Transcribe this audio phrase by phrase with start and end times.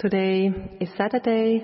[0.00, 0.50] Today
[0.80, 1.62] is Saturday,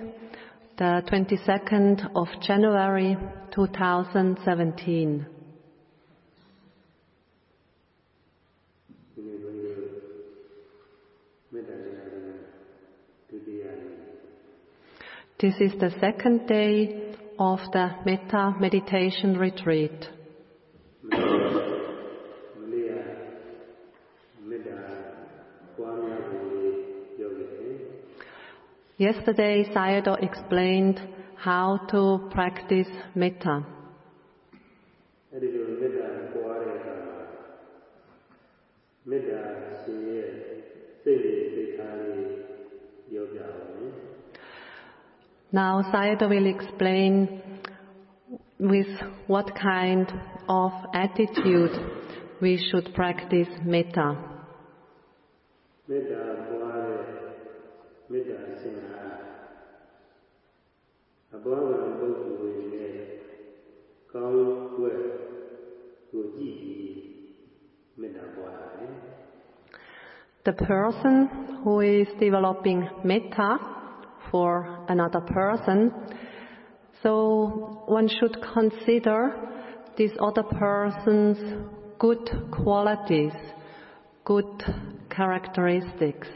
[0.77, 3.16] the 22nd of January
[3.54, 5.27] 2017.
[15.41, 20.16] This is the second day of the Metta Meditation Retreat.
[29.06, 31.00] Yesterday, Sayadaw explained
[31.36, 33.64] how to practice metta.
[45.52, 47.42] Now, Sayadaw will explain
[48.58, 48.88] with
[49.28, 50.12] what kind
[50.48, 51.70] of attitude
[52.42, 54.36] we should practice metta.
[70.45, 73.59] The person who is developing Metta
[74.31, 75.92] for another person,
[77.03, 79.34] so one should consider
[79.98, 81.39] this other person's
[81.98, 83.33] good qualities,
[84.25, 84.63] good
[85.11, 86.29] characteristics.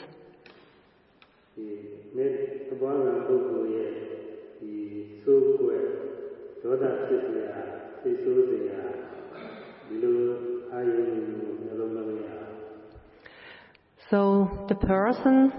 [14.11, 15.53] So the person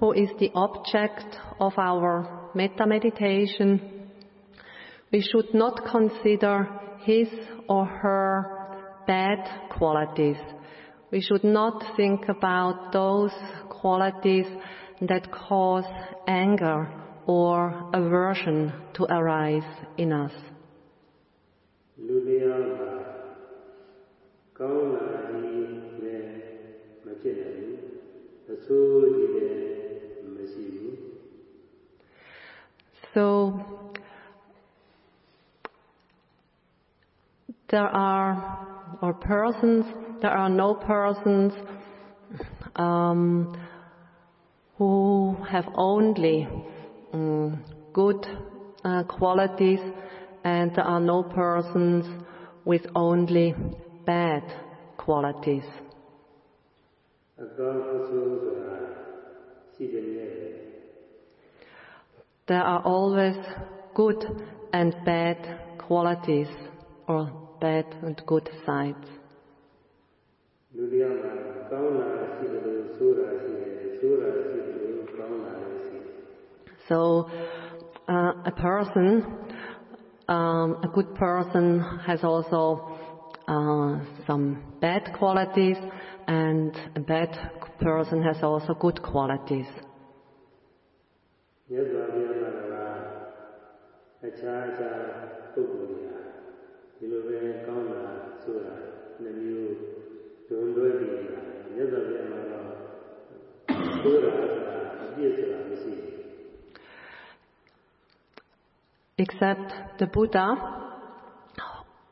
[0.00, 4.08] who is the object of our metta meditation,
[5.12, 6.68] we should not consider
[7.04, 7.28] his
[7.68, 10.36] or her bad qualities.
[11.12, 13.30] We should not think about those
[13.70, 14.46] qualities
[15.00, 15.84] that cause
[16.26, 16.88] anger
[17.26, 19.62] or aversion to arise
[19.96, 20.32] in us.
[33.14, 33.60] So
[37.70, 39.84] there are, or persons,
[40.22, 41.52] there are no persons
[42.76, 43.54] um,
[44.78, 46.48] who have only
[47.12, 47.62] um,
[47.92, 48.26] good
[48.84, 49.80] uh, qualities,
[50.44, 52.06] and there are no persons
[52.64, 53.54] with only
[54.06, 54.42] bad
[54.96, 55.64] qualities.
[57.43, 58.75] အကောင်းအဆိုးဆိုတာ
[59.73, 60.31] ရှိတယ်နဲ့
[62.49, 63.37] There are always
[63.99, 64.21] good
[64.79, 65.39] and bad
[65.85, 66.51] qualities,
[67.11, 67.21] or
[67.59, 69.07] bad and good sides.
[70.75, 71.31] လူတရားမှာ
[71.71, 76.13] ကောင်းလာရှိတယ်လို့ဆိုးတာရှိတယ်ဆိုးတာရှိတယ်လို့ကောင်းလာလည်းရှိတယ်
[76.89, 76.99] So,
[78.15, 79.07] uh, a person,
[80.37, 81.65] um, a good person
[82.07, 82.61] has also
[83.55, 83.91] uh,
[84.27, 84.45] some
[84.83, 85.79] bad qualities,
[86.32, 86.74] and
[87.08, 87.32] that
[87.78, 89.66] person has also good qualities.
[109.18, 110.46] Except the Buddha,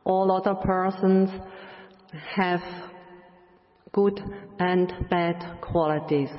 [0.05, 1.31] all other persons
[2.37, 2.61] have
[3.94, 4.22] good
[4.60, 6.30] and bad qualities.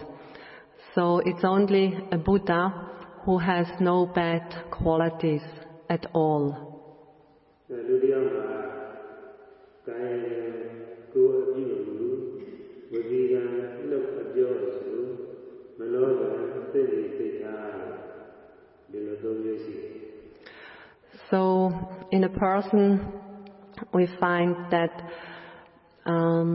[0.94, 2.62] So it's only a Buddha
[3.25, 5.43] who has no bad qualities
[5.88, 6.44] at all.
[7.88, 8.43] လူတရားမှာ
[9.87, 10.40] ကာယကံ
[11.12, 12.08] ကိုယ်အပြုအမူ
[12.90, 13.40] ဝစီကံ
[13.88, 15.02] နှုတ်အပြောဆို
[15.78, 16.28] မနောကံ
[16.70, 17.69] စိတ်တွေစိတ်ထား
[18.90, 19.93] ဒီလိုသုံးမျိုးရှိတယ်
[21.31, 21.40] So
[22.17, 22.82] in a person
[23.96, 24.94] we find that
[26.14, 26.50] um,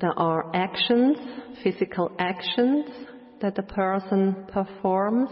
[0.00, 1.16] there are actions,
[1.62, 2.86] physical actions
[3.40, 5.30] that the person performs.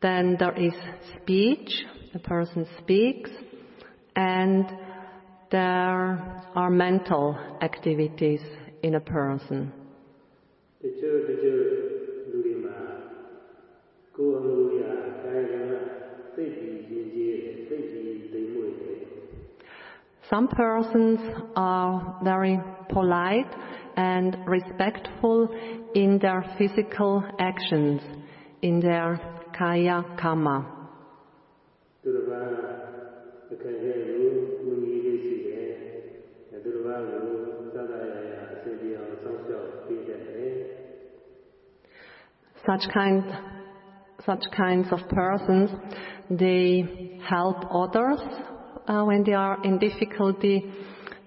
[0.00, 0.72] Then there is
[1.20, 1.70] speech,
[2.12, 3.30] the person speaks,
[4.14, 4.66] and
[5.50, 8.40] there are mental activities
[8.82, 9.72] in a person.
[20.28, 21.20] Some persons
[21.54, 22.58] are very
[22.88, 23.46] polite
[23.96, 25.48] and respectful
[25.94, 28.00] in their physical actions,
[28.60, 29.20] in their
[29.56, 30.66] kaya kamma.
[42.66, 43.22] Such kind,
[44.24, 45.70] such kinds of persons,
[46.28, 48.18] they help others
[48.88, 50.64] uh, when they are in difficulty,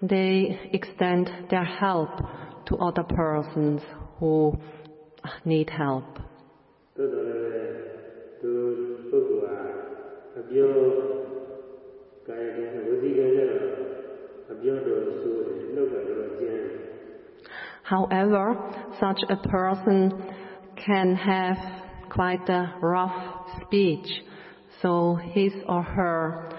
[0.02, 2.10] they extend their help
[2.66, 3.82] to other persons
[4.20, 4.54] who
[5.46, 6.20] need help.
[17.84, 18.56] however,
[19.00, 20.12] such a person
[20.86, 21.58] can have
[22.10, 24.08] quite a rough speech,
[24.82, 26.59] so his or her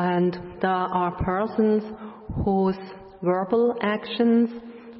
[0.00, 0.32] And
[0.62, 1.82] there are persons
[2.42, 2.78] whose
[3.22, 4.48] verbal actions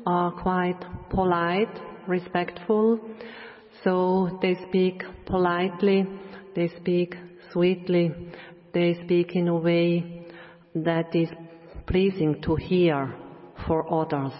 [0.04, 1.74] are quite polite,
[2.06, 3.00] respectful.
[3.82, 6.06] So they speak politely,
[6.54, 7.14] they speak
[7.50, 8.14] sweetly,
[8.74, 10.26] they speak in a way
[10.74, 11.30] that is
[11.86, 13.14] pleasing to hear
[13.66, 14.34] for others.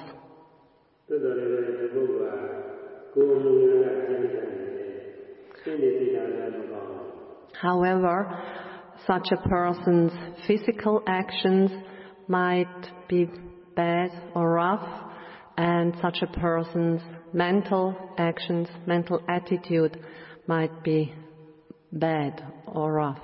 [7.62, 8.59] However,
[9.06, 10.12] such a person's
[10.46, 11.70] physical actions
[12.28, 12.66] might
[13.08, 13.28] be
[13.74, 14.86] bad or rough,
[15.56, 17.00] and such a person's
[17.32, 19.96] mental actions, mental attitude
[20.46, 21.14] might be
[21.92, 23.18] bad or rough.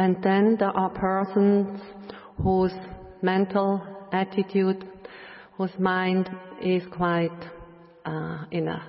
[0.00, 1.78] And then there are persons
[2.42, 2.72] whose
[3.20, 3.82] mental
[4.12, 4.82] attitude,
[5.58, 6.30] whose mind
[6.62, 7.38] is quite
[8.06, 8.82] uh, in a,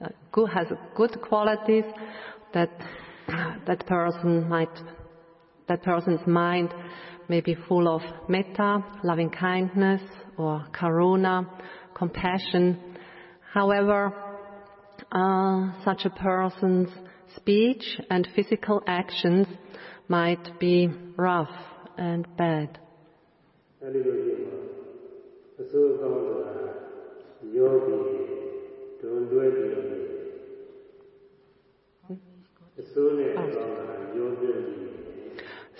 [0.00, 0.66] a good, has
[0.96, 1.84] good qualities
[2.52, 2.68] that
[3.68, 4.76] that person might,
[5.68, 6.74] that person's mind
[7.28, 10.02] may be full of metta, loving kindness,
[10.36, 11.46] or karuna,
[11.94, 12.96] compassion.
[13.52, 14.12] However,
[15.12, 16.88] uh, such a person's
[17.36, 19.46] speech and physical actions
[20.08, 21.54] might be rough
[21.96, 22.78] and bad.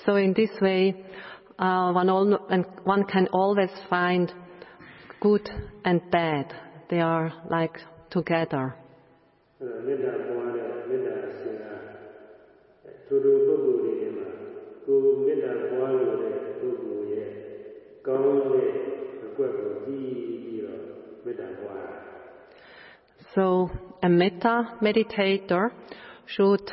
[0.04, 0.95] So in this way,
[1.59, 2.38] uh, one, all,
[2.85, 4.33] one can always find
[5.21, 5.49] good
[5.85, 6.52] and bad.
[6.90, 7.78] They are like
[8.11, 8.75] together.
[14.86, 17.29] ကိုယ်မေတ္တာပွားလို့တဲ့ပုဂ္ဂိုလ်ရဲ့
[18.08, 18.69] ကောင်းတဲ့
[19.25, 20.12] အကွက်ကိုကြည့်
[20.43, 20.81] ပြီးတော့
[21.25, 21.98] မေတ္တာပွားတာ
[23.36, 23.46] So
[24.08, 24.55] a metta
[24.86, 25.63] meditator
[26.34, 26.67] should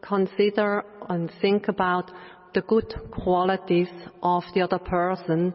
[0.00, 0.70] consider
[1.12, 2.06] and think about
[2.54, 2.90] the good
[3.22, 5.52] qualities of the other person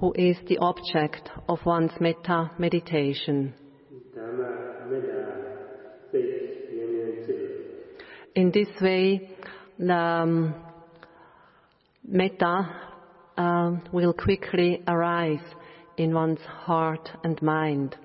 [0.00, 3.38] who is the object of one's metta meditation.
[4.16, 4.40] ဓမ္မ
[4.90, 5.20] မေတ္တာ
[6.10, 6.26] စိတ်
[6.76, 7.54] ရင်းရင်းဖြစ်လို့
[8.40, 9.04] In this way,
[9.90, 10.32] the um,
[12.07, 12.67] Metta
[13.37, 15.39] uh, um, will quickly arise
[15.97, 17.95] in one's heart and mind.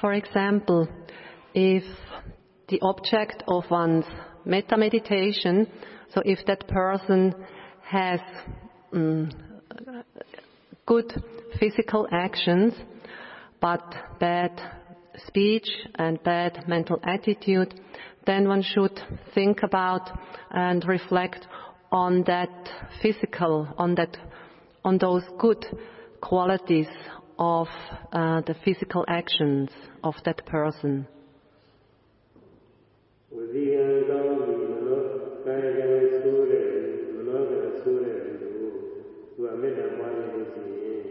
[0.00, 0.88] For example,
[1.54, 1.82] if
[2.74, 4.04] the object of one's
[4.44, 5.70] metta meditation,
[6.12, 7.32] so if that person
[7.84, 8.18] has
[8.92, 9.32] mm,
[10.84, 11.12] good
[11.60, 12.74] physical actions,
[13.60, 14.60] but bad
[15.28, 17.80] speech and bad mental attitude,
[18.26, 19.00] then one should
[19.36, 20.10] think about
[20.50, 21.46] and reflect
[21.92, 22.50] on that
[23.00, 24.16] physical, on that,
[24.84, 25.64] on those good
[26.20, 26.88] qualities
[27.38, 27.68] of
[28.12, 29.70] uh, the physical actions
[30.02, 31.06] of that person.
[33.35, 35.01] ဝစီယံကောင်းပြီးမနော
[35.45, 35.87] ကာယကံ
[36.19, 36.67] ဆိုးတဲ့
[37.15, 38.69] မနောကံဆိုးတဲ့လူကို
[39.33, 41.03] သူကမေတ္တာပွားနေလို့ရှိရင်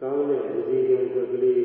[0.00, 1.64] ကောင်းတဲ့ဝစီကံကိုကလေး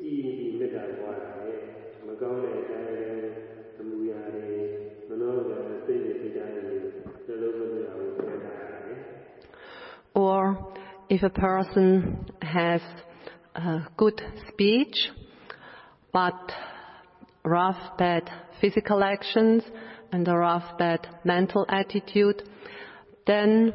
[0.00, 1.58] ကြည်ပြီးမေတ္တာပွားတယ်
[2.06, 3.18] မကောင်းတဲ့ကာယကံ
[3.78, 4.50] အမှုရာတွေ
[5.08, 6.76] မနောကံစိတ်တွေစိတ်ဓာတ်တွေ
[7.26, 8.54] နှလုံးသွင်းအောင်ပြောတာ
[8.86, 8.98] တယ်
[10.26, 10.40] Or
[11.14, 11.88] if a person
[12.42, 12.82] has
[13.54, 14.96] uh, good speech,
[16.12, 16.40] but
[17.44, 18.24] rough, bad
[18.61, 19.63] physical actions
[20.11, 22.43] and a rough, bad mental attitude,
[23.27, 23.73] then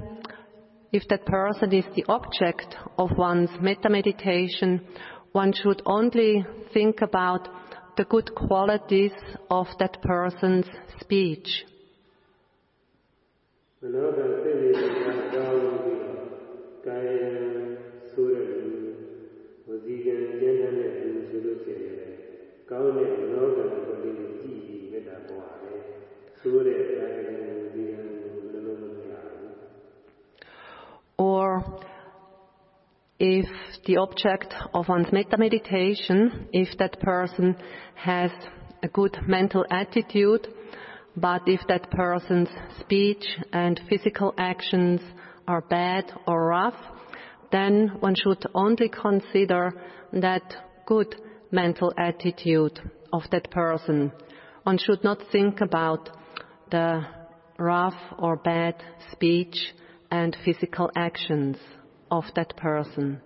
[0.92, 4.80] if that person is the object of one's metta meditation,
[5.32, 7.48] one should only think about
[7.96, 9.12] the good qualities
[9.50, 10.66] of that person's
[11.00, 11.64] speech.
[33.86, 37.56] The object of one's metta meditation, if that person
[37.94, 38.30] has
[38.82, 40.48] a good mental attitude,
[41.16, 42.48] but if that person's
[42.80, 45.00] speech and physical actions
[45.46, 46.74] are bad or rough,
[47.52, 49.72] then one should only consider
[50.12, 51.14] that good
[51.50, 52.78] mental attitude
[53.12, 54.12] of that person.
[54.64, 56.10] One should not think about
[56.70, 57.02] the
[57.56, 58.74] rough or bad
[59.12, 59.56] speech
[60.10, 61.56] and physical actions
[62.10, 63.20] of that person.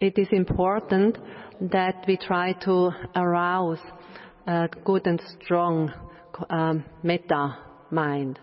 [0.00, 1.18] it is important
[1.60, 3.78] that we try to arouse
[4.46, 5.92] a good and strong
[6.48, 7.58] um, metta
[7.90, 8.38] mind.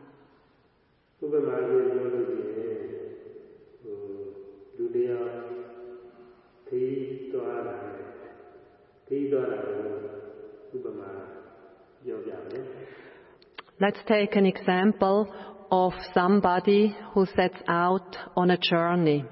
[13.80, 15.34] Let's take an example
[15.72, 19.26] of somebody who sets out on a journey.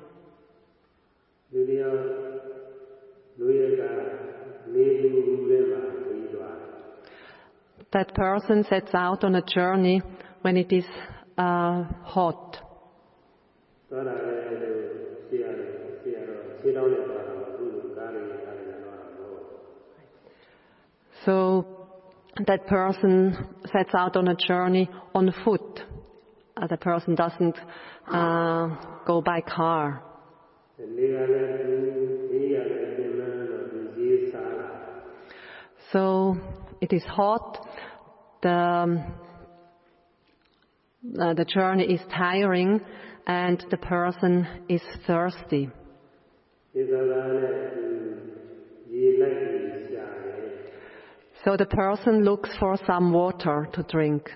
[1.55, 2.00] လူတယောက်
[3.38, 3.83] လူရက
[4.75, 6.55] နေလူလူတွေမှာခီးသွား
[7.95, 9.97] That person sets out on a journey
[10.45, 10.88] when it is
[11.45, 11.76] uh,
[12.14, 12.43] hot.
[13.90, 14.40] သွားတာလည်း
[15.29, 19.43] ရှေ့ရတယ်ရှေ့ရတော့ခြေတောင်းနဲ့သွားတာမဟုတ်ဘူးကားလေးကားလေးနဲ့သွားတာမဟုတ်
[21.25, 21.35] So
[22.49, 23.14] that person
[23.73, 24.85] sets out on a journey
[25.19, 25.69] on foot.
[26.57, 27.59] Uh, the person doesn't
[28.19, 28.64] uh,
[29.11, 30.02] go by car.
[35.94, 36.38] So
[36.82, 37.65] it is hot.
[38.41, 39.01] The
[41.17, 42.82] uh, the journey is tiring,
[43.25, 45.70] and the person is thirsty.
[51.46, 54.29] So the person looks for some water to drink.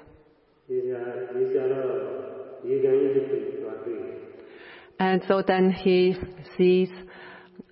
[4.99, 6.15] And so then he
[6.57, 6.89] sees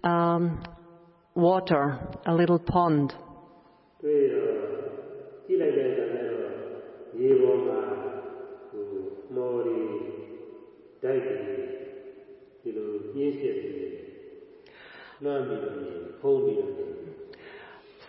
[0.03, 0.63] um,
[1.35, 3.13] water, a little pond.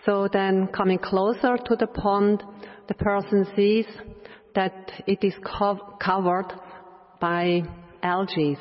[0.05, 2.43] So then, coming closer to the pond,
[2.87, 3.85] the person sees
[4.55, 6.53] that it is co- covered
[7.19, 7.63] by
[8.01, 8.57] algae.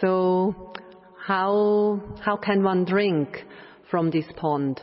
[0.00, 0.72] So,
[1.26, 3.44] how, how can one drink
[3.90, 4.80] from this pond?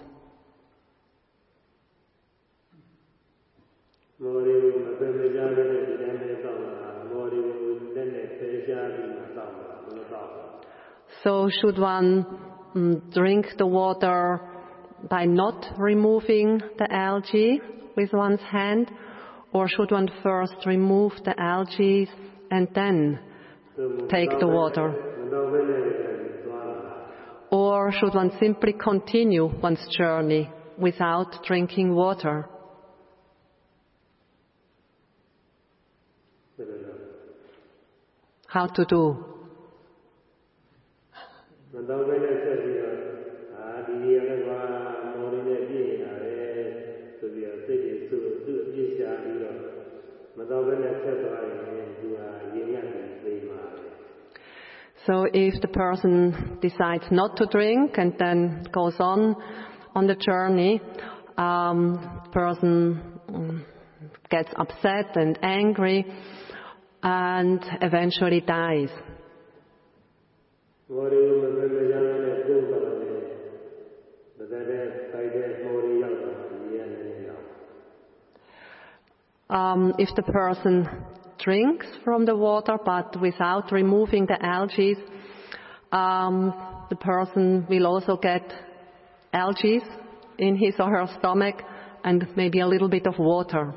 [11.23, 12.25] So, should one
[12.75, 14.39] mm, drink the water
[15.09, 17.59] by not removing the algae
[17.97, 18.91] with one's hand?
[19.53, 22.09] Or should one first remove the algae
[22.49, 23.19] and then
[24.09, 24.93] take the water?
[27.51, 32.49] Or should one simply continue one's journey without drinking water?
[38.47, 39.25] How to do?
[50.62, 53.82] မတော်ဘဲနဲ့ဆက်သွားရင်သူဟာရင်းရပြီးသိမှာပဲ
[55.06, 55.14] So
[55.46, 56.14] if the person
[56.66, 58.38] decides not to drink and then
[58.78, 59.20] goes on
[59.98, 60.74] on the journey,
[61.46, 61.78] um,
[62.40, 62.74] person
[63.30, 63.64] mm,
[64.34, 65.98] gets upset and angry
[67.02, 68.92] and eventually dies.
[79.53, 80.89] Um, if the person
[81.37, 84.95] drinks from the water but without removing the algae,
[85.91, 86.51] um,
[86.89, 88.51] the person will also get
[89.31, 89.79] algae
[90.39, 91.61] in his or her stomach
[92.03, 93.75] and maybe a little bit of water.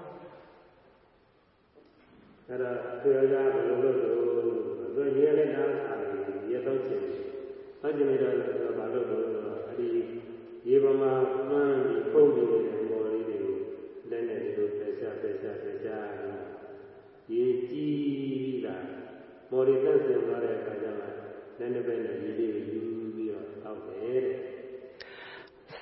[21.76, 22.82] နဲ့ပဲနဲ့ရေလေးကိုယူ
[23.16, 24.38] ပြီးတော့တောက်တယ်တဲ့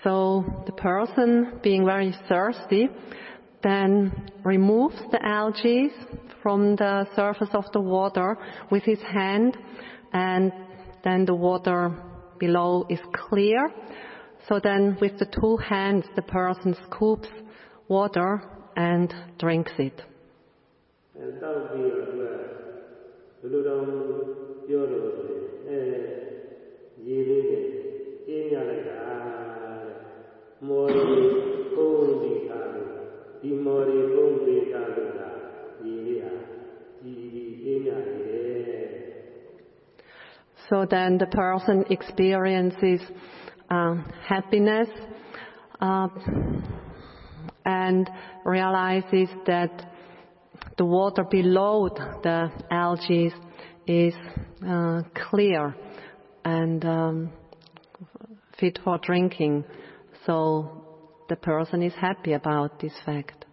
[0.04, 0.16] So
[0.66, 1.30] the person,
[1.62, 2.84] being very thirsty,
[3.62, 3.92] then
[4.46, 5.90] removes the algae
[6.42, 8.38] from the surface of the water
[8.72, 9.58] with his hand,
[10.14, 10.54] and
[11.04, 11.82] then the water
[12.40, 13.62] below is clear.
[14.48, 17.28] So then, with the two hands, the person scoops
[17.90, 18.42] water
[18.76, 19.98] and drinks it.
[21.20, 22.30] အဲတောက်ပြီးတော့သူက
[23.42, 23.82] ဘယ်လိုတော့
[24.68, 25.43] ပြောလို့ဆိုရင်အဲ
[27.08, 27.66] ရေလေးနဲ့
[28.28, 29.00] အေးရလိုက်တာ
[29.64, 29.98] တဲ့
[30.68, 31.04] မော်ရီ
[31.76, 31.92] ပုံ
[32.22, 32.92] ပြီးသားလို့
[33.42, 35.22] ဒီမော်ရီပုံပြီးသားလို့က
[35.86, 36.34] ရေလေးဟာ
[37.02, 38.88] ကြီးကြီးအေးရနေတယ်
[40.70, 43.02] So then the person experiences
[43.72, 43.96] um,
[44.34, 44.90] happiness
[45.82, 46.10] uh,
[47.66, 48.08] and
[48.46, 49.74] realizes that
[50.78, 51.90] the water below
[52.24, 53.32] the algae
[53.88, 54.14] is
[54.68, 55.76] uh, clear
[56.45, 57.33] and um,
[58.59, 59.65] fit for drinking.
[60.27, 60.85] So
[61.29, 63.45] the person is happy about this fact.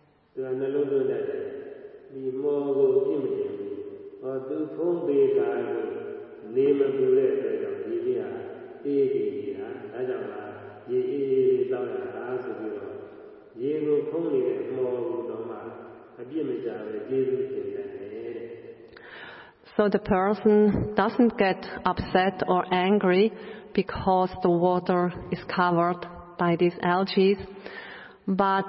[19.78, 23.32] So the person doesn't get upset or angry
[23.74, 26.06] because the water is covered
[26.38, 27.38] by these algae,
[28.28, 28.66] but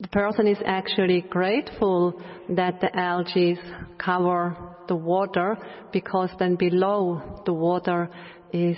[0.00, 3.58] the person is actually grateful that the algae
[3.98, 5.56] cover the water
[5.92, 8.08] because then below the water
[8.52, 8.76] is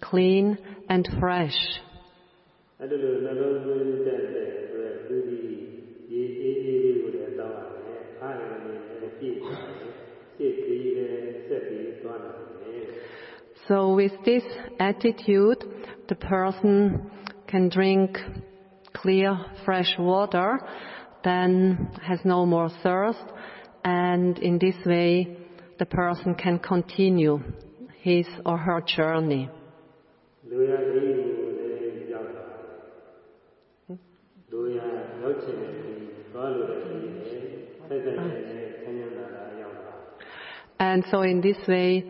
[0.00, 0.58] clean
[0.88, 1.54] and fresh.
[13.68, 14.44] So with this
[14.78, 15.64] attitude,
[16.08, 17.10] the person
[17.48, 18.16] can drink
[18.92, 20.60] clear, fresh water,
[21.24, 23.24] then has no more thirst,
[23.84, 25.36] and in this way,
[25.80, 27.40] the person can continue
[28.02, 29.50] his or her journey.
[40.78, 42.04] And so in this way,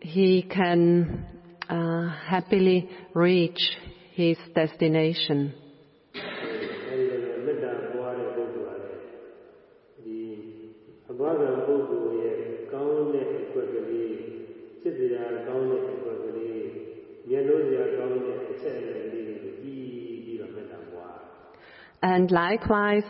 [0.00, 1.26] he can
[1.68, 3.60] uh, happily reach
[4.12, 5.54] his destination.
[22.02, 23.04] And likewise,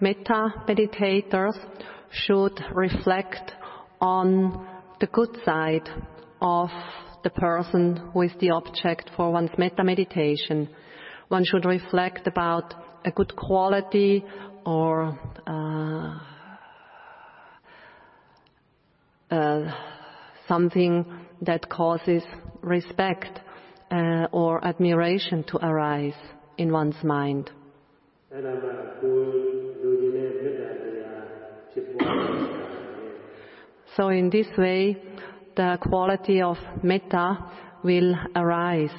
[0.00, 1.58] metta meditators
[2.10, 3.52] should reflect
[4.00, 4.66] on
[5.00, 5.88] the good side
[6.40, 6.68] of
[7.24, 10.68] the person who is the object for one's metta meditation.
[11.28, 14.24] One should reflect about a good quality
[14.64, 16.18] or uh,
[19.30, 19.74] uh,
[20.46, 21.04] something
[21.42, 22.22] that causes
[22.62, 23.40] respect
[23.90, 26.14] uh, or admiration to arise
[26.58, 27.50] in one's mind.
[33.96, 34.96] so, in this way,
[35.56, 37.38] the quality of metta
[37.82, 38.94] will arise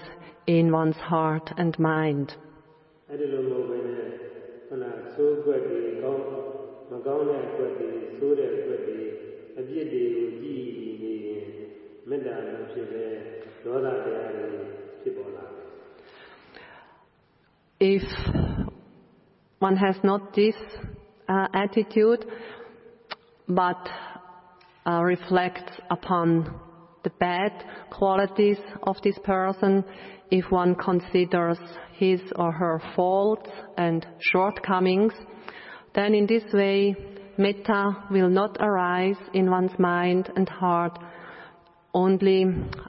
[0.48, 2.34] in one's heart and mind.
[17.80, 18.02] If
[19.60, 20.56] one has not this
[21.30, 22.26] uh, attitude,
[23.48, 23.88] but
[24.88, 26.60] uh, reflects upon
[27.04, 27.52] the bad
[27.90, 29.84] qualities of this person,
[30.32, 31.58] if one considers
[31.94, 35.14] his or her faults and shortcomings,
[35.94, 36.96] then in this way,
[37.38, 40.98] metta will not arise in one's mind and heart.
[41.94, 42.46] Only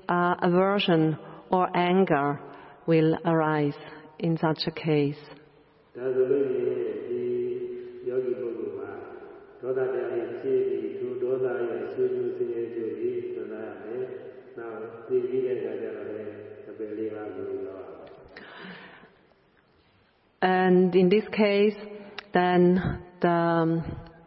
[0.09, 1.17] uh, aversion
[1.51, 2.41] or anger
[2.87, 3.79] will arise
[4.19, 5.19] in such a case.
[11.98, 14.02] သရဲ့ဆွေးနွေးစင်းရဲကြည့်ပြီးသနာရတယ်။
[14.58, 16.34] နောက်သိပြီးတဲ့အခါကျတော့လည်း
[16.70, 17.82] အပယ်လေးပါးကိုရော
[20.62, 21.78] And in this case,
[22.34, 22.62] then
[23.22, 23.70] the um,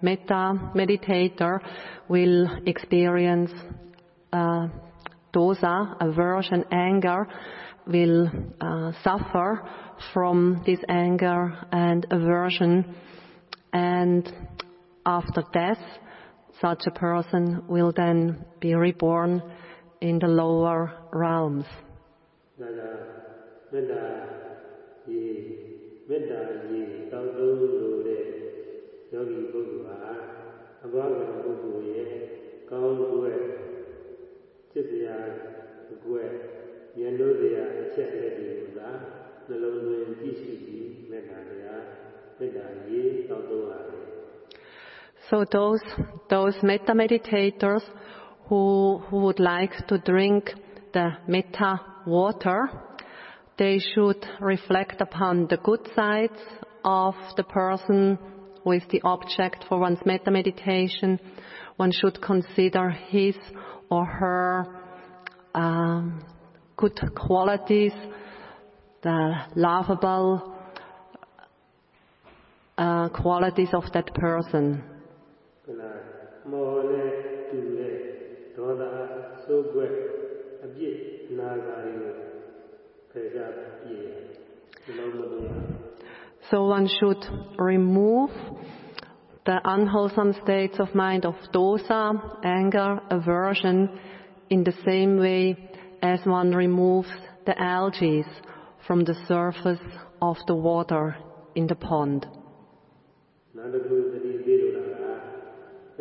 [0.01, 1.61] metta meditator
[2.09, 3.53] will experience
[4.33, 4.69] uh,
[5.35, 7.29] dosa, aversion, anger,
[7.87, 8.29] will
[8.61, 9.63] uh, suffer
[10.13, 12.97] from this anger and aversion,
[13.73, 14.33] and
[15.05, 15.85] after death,
[16.62, 19.42] such a person will then be reborn
[20.00, 21.66] in the lower realms.
[45.32, 45.80] So those
[46.30, 47.84] those meditators
[48.50, 50.52] who who would like to drink
[50.94, 52.70] the metta water,
[53.58, 56.38] they should reflect upon the good sides
[56.84, 58.20] of the person
[58.62, 61.18] who is the object for one's metta meditation.
[61.78, 63.38] One should consider his
[63.90, 64.66] or her
[65.56, 66.26] um,
[66.76, 67.94] good qualities,
[69.02, 70.58] the lovable
[72.78, 74.91] uh, qualities of that person.
[75.65, 75.83] ခဏ
[76.51, 77.11] မော်နဲ့
[77.51, 77.97] တူတဲ့
[78.57, 78.83] ဒေါသ
[79.45, 79.93] ဆိုးကွက်
[80.65, 80.97] အပြစ်
[81.39, 82.15] နာဂါတွေကို
[83.11, 84.07] ဖယ်ရှားပြည့်
[84.85, 85.49] ဒီလိုမလို့ရ
[86.51, 87.23] So one should
[87.73, 88.31] remove
[89.49, 92.03] the unwholesome states of mind of dosa,
[92.45, 93.79] anger, aversion
[94.49, 95.43] in the same way
[96.03, 97.13] as one removes
[97.47, 98.25] the algae
[98.87, 99.87] from the surface
[100.21, 101.17] of the water
[101.55, 102.27] in the pond.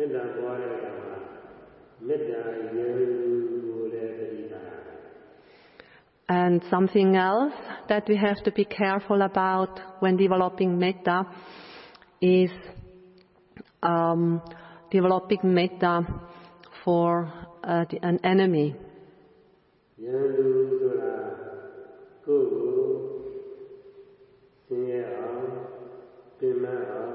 [0.02, 1.16] ေတ္တာပွားတဲ့အခါမှာ
[2.06, 4.98] မေတ္တာဉာဏ်ကိုလည်းသတိထားရတယ်
[6.40, 7.56] And something else
[7.90, 9.72] that we have to be careful about
[10.02, 11.18] when developing metta
[12.20, 12.52] is
[13.92, 14.42] um,
[14.90, 15.94] developing metta
[16.82, 17.32] for
[17.64, 18.68] uh, the, an enemy.
[20.04, 20.48] ဉာဏ်လူ
[20.80, 21.14] ဆိုတာ
[22.24, 22.70] ကိုယ့်ကို
[24.66, 25.44] ဆင်းရဲအောင်
[26.38, 27.12] ပြင်မအောင်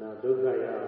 [0.00, 0.87] နောက်ဒုက္ခရအောင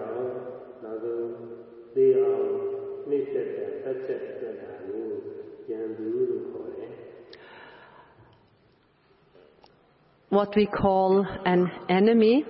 [10.32, 12.46] What we call an enemy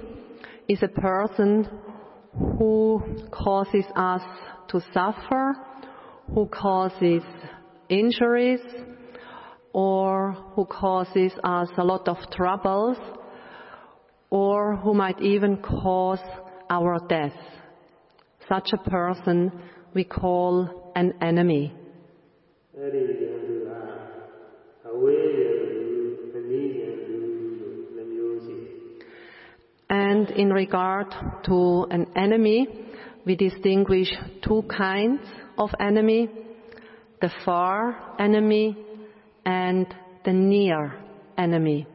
[0.68, 1.68] is a person
[2.32, 4.22] who causes us
[4.68, 5.54] to suffer,
[6.32, 7.22] who causes
[7.88, 8.60] injuries,
[9.72, 12.98] or who causes us a lot of troubles,
[14.30, 16.22] or who might even cause
[16.70, 17.34] our death.
[18.48, 19.60] Such a person
[19.92, 21.74] we call an enemy.
[30.22, 31.12] And in regard
[31.46, 32.68] to an enemy,
[33.26, 34.06] we distinguish
[34.46, 35.22] two kinds
[35.58, 36.28] of enemy,
[37.20, 38.76] the far enemy
[39.44, 39.84] and
[40.24, 40.94] the near
[41.36, 41.88] enemy.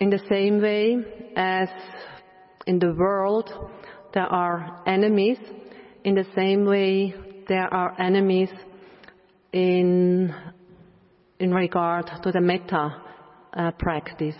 [0.00, 0.96] In the same way
[1.36, 1.68] as
[2.66, 3.50] in the world
[4.14, 5.36] there are enemies,
[6.04, 7.14] in the same way
[7.48, 8.48] there are enemies
[9.52, 10.34] in,
[11.38, 13.02] in regard to the metta
[13.52, 14.36] uh, practice.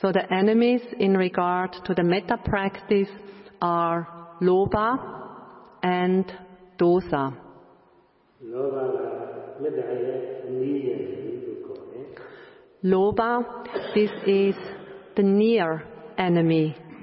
[0.00, 3.08] So the enemies in regard to the metta practice
[3.60, 4.08] are
[4.40, 4.98] lobha
[5.82, 6.24] and
[6.78, 7.36] dosa.
[12.82, 13.44] Lobha,
[13.94, 14.54] this is
[15.16, 15.84] the near
[16.16, 16.74] enemy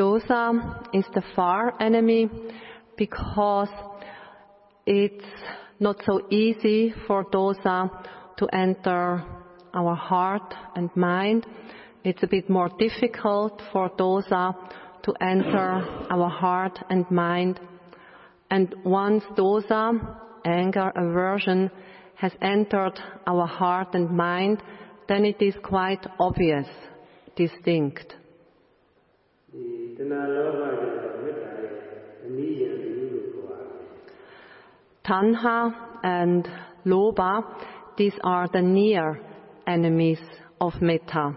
[0.00, 2.26] Dosa is the far enemy
[2.96, 3.68] because
[4.86, 5.26] it's
[5.78, 7.90] not so easy for dosa
[8.38, 9.22] to enter
[9.74, 11.46] our heart and mind.
[12.02, 14.54] It's a bit more difficult for dosa
[15.02, 17.60] to enter our heart and mind.
[18.50, 21.70] And once dosa, anger, aversion,
[22.14, 24.62] has entered our heart and mind,
[25.08, 26.66] then it is quite obvious,
[27.36, 28.14] distinct.
[35.04, 36.48] Tanha and
[36.86, 37.44] Lobha
[37.98, 39.20] these are the near
[39.66, 40.20] enemies
[40.58, 41.36] of metta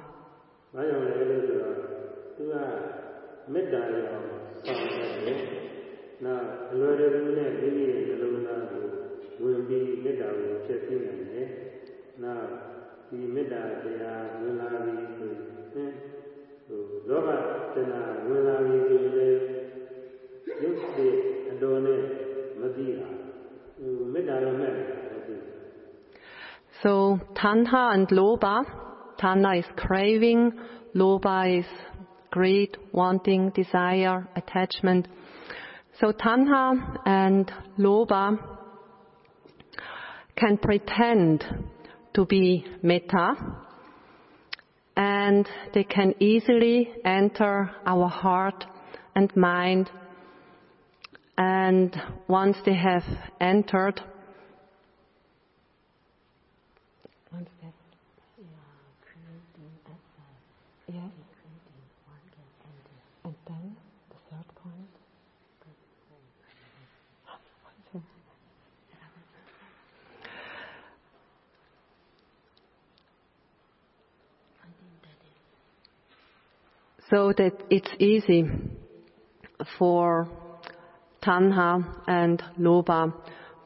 [27.44, 28.64] Tanha and lobha.
[29.20, 30.54] Tanha is craving,
[30.96, 31.66] lobha is
[32.32, 35.10] greed, wanting, desire, attachment.
[36.00, 38.38] So Tanha and lobha
[40.38, 41.44] can pretend
[42.14, 43.34] to be metta
[44.96, 48.66] and they can easily enter our heart
[49.16, 49.90] and mind
[51.38, 51.96] and
[52.28, 53.04] once they have
[53.42, 54.02] entered
[57.32, 57.74] once they have
[60.88, 61.04] yes
[63.26, 63.76] and then
[64.10, 64.94] the third point
[77.14, 78.44] so that it's easy
[79.78, 80.28] for
[81.22, 83.14] tanha and lobha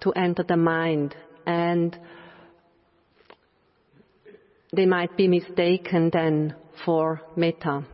[0.01, 1.97] to enter the mind and
[4.75, 7.85] they might be mistaken then for metta.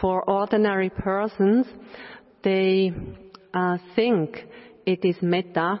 [0.00, 1.66] For ordinary persons,
[2.44, 2.92] they
[3.54, 4.44] uh, think
[4.84, 5.80] it is metta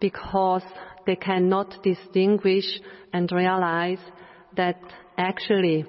[0.00, 0.64] because
[1.06, 2.80] they cannot distinguish
[3.12, 4.00] and realize
[4.56, 4.80] that
[5.16, 5.84] actually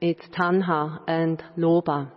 [0.00, 2.10] it's tanha and lobha.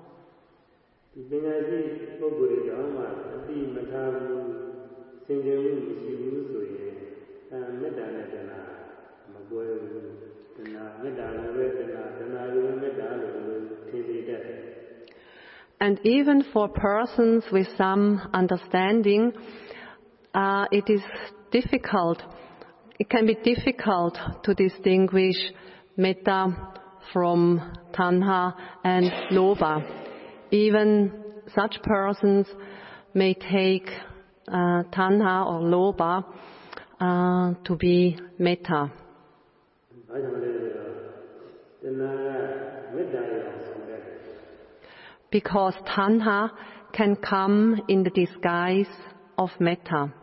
[15.81, 19.31] And even for persons with some understanding,
[20.33, 21.01] uh, it is
[21.51, 22.21] difficult,
[22.99, 25.37] it can be difficult to distinguish
[25.95, 26.53] metta
[27.13, 27.61] from
[27.93, 29.81] tanha and lobha.
[30.51, 31.13] Even
[31.55, 32.47] such persons
[33.13, 33.89] may take
[34.49, 36.25] uh, tanha or lobha
[36.99, 38.91] uh, to be metta
[45.31, 46.51] because tanha
[46.93, 48.89] can come in the disguise
[49.37, 50.13] of metta.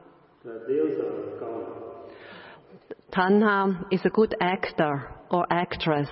[3.13, 6.09] Tanha is a good actor or actress.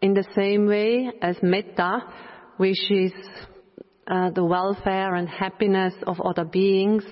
[0.00, 2.02] In the same way as metta,
[2.56, 3.12] which is
[4.06, 7.04] uh, the welfare and happiness of other beings,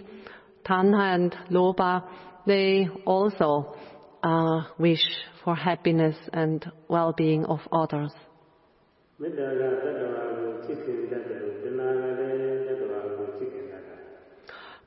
[0.65, 2.03] tanha and lobha,
[2.47, 3.75] they also
[4.23, 5.05] uh, wish
[5.45, 8.13] for happiness and well-being of others.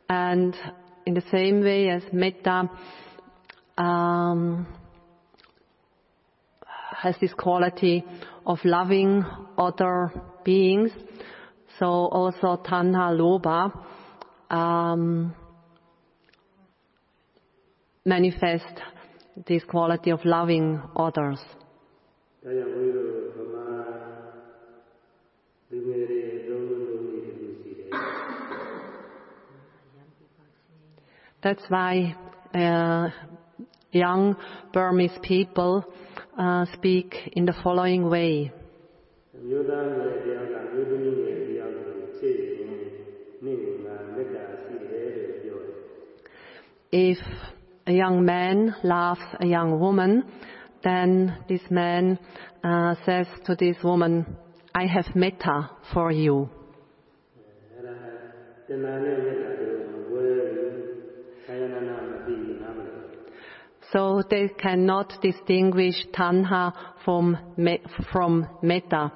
[0.10, 0.56] and
[1.06, 2.70] in the same way as metta
[3.78, 4.68] um,
[6.96, 8.04] has this quality
[8.46, 9.24] of loving
[9.58, 10.12] other
[10.44, 10.92] beings
[11.80, 13.72] so also tanha lobha
[14.50, 15.34] um,
[18.06, 18.82] manifest
[19.48, 21.40] this quality of loving others.
[31.42, 32.16] That's why
[32.54, 33.10] uh,
[33.92, 34.36] young
[34.72, 35.84] Burmese people
[36.38, 38.52] uh, speak in the following way.
[46.94, 47.18] if
[47.88, 50.24] a young man loves a young woman,
[50.84, 52.20] then this man
[52.64, 54.38] uh, says to this woman,
[54.76, 56.50] I have metta for you.
[63.92, 67.38] So they cannot distinguish tanha from,
[68.12, 69.12] from metta.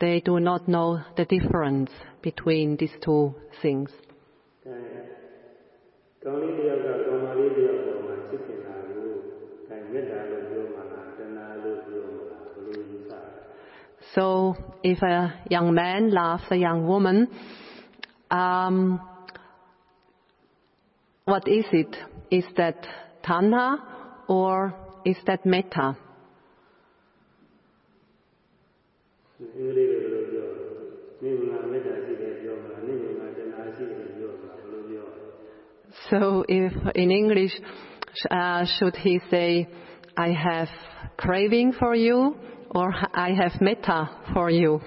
[0.00, 1.90] They do not know the difference
[2.22, 3.90] between these two things.
[14.18, 17.28] So if a young man loves a young woman,
[18.32, 19.00] um,
[21.24, 21.96] what is it?
[22.28, 22.84] Is that
[23.24, 23.78] tanha
[24.26, 25.96] or is that metta?
[36.10, 37.52] So if in English,
[38.28, 39.68] uh, should he say
[40.18, 40.68] I have
[41.16, 42.36] craving for you
[42.74, 44.80] or I have metta for you.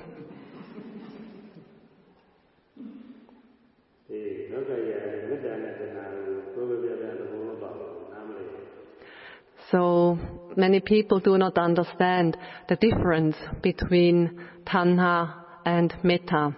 [9.72, 10.20] So
[10.58, 12.36] many people do not understand
[12.68, 15.34] the difference between tanha
[15.66, 16.54] and metta.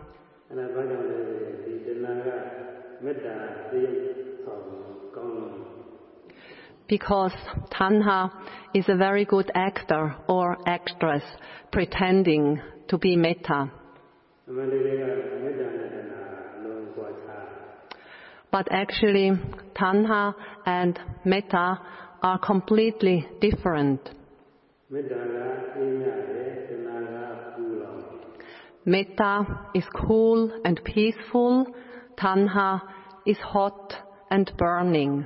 [6.88, 7.34] because
[7.72, 8.32] Tanha
[8.74, 11.24] is a very good actor or actress
[11.72, 13.72] pretending to be Metta.
[18.52, 19.32] But actually,
[19.76, 21.80] Tanha and Metta
[22.22, 24.10] are completely different.
[28.86, 31.66] Metta is cool and peaceful,
[32.18, 32.82] Tanha
[33.26, 33.94] is hot
[34.30, 35.26] and burning.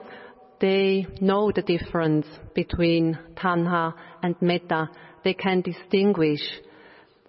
[0.61, 4.89] they know the difference between tanha and metta.
[5.23, 6.41] They can distinguish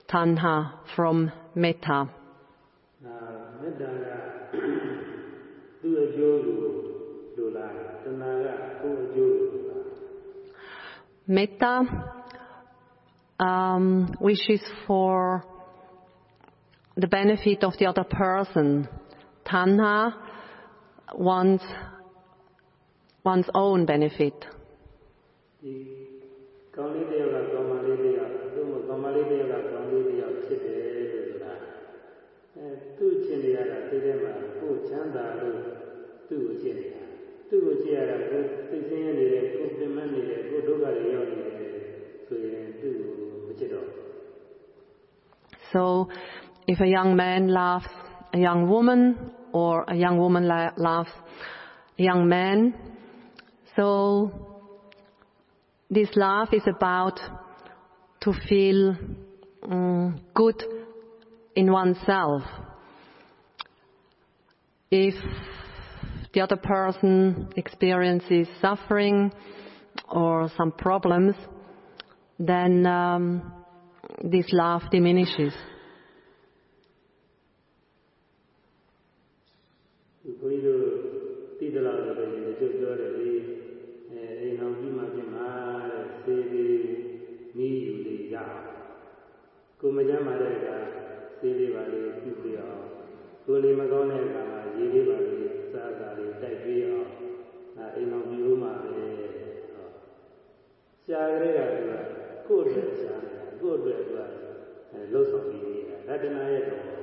[0.08, 2.10] tanha from metta.
[11.26, 11.82] Metta
[13.40, 15.44] um, wishes for
[16.96, 18.86] the benefit of the other person.
[19.46, 20.12] Tanha
[21.14, 21.64] wants
[23.24, 24.44] one's own benefit.
[45.72, 46.08] So,
[46.66, 47.86] if a young man loves
[48.34, 51.10] a young woman, or a young woman loves
[51.98, 52.91] a young man,
[53.76, 54.30] so
[55.90, 57.18] this love is about
[58.20, 58.96] to feel
[59.64, 60.62] mm, good
[61.54, 62.42] in oneself.
[64.90, 65.14] If
[66.32, 69.32] the other person experiences suffering
[70.08, 71.34] or some problems,
[72.38, 73.52] then um,
[74.22, 75.54] this love diminishes.
[80.24, 80.81] ဒီ
[89.84, 90.76] ကိုမကြမ်းပါတဲ့အခါ
[91.38, 92.86] စေလေးပါလေးပြုပြအောင်
[93.46, 97.08] ကိုနေမကောင်းတဲ့အခါမှာရေလေးပါလေးစားစားလေးတိုက်ပြအောင်
[97.78, 98.90] အဲအိမ်အောင်ပြီးဦးမှာပဲ
[99.72, 99.86] ဟော
[101.04, 101.60] ရှားကြတဲ့က
[102.48, 104.12] ကိုယ့်အတွက်ရှားနေတာကိုယ့်အတွက်သူ
[104.92, 107.01] ကလှုပ်ဆောင်ပြီးနေတာဒါတနာရဲ့တော့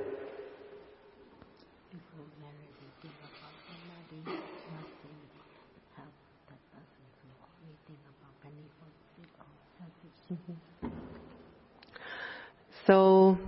[12.90, 13.38] So,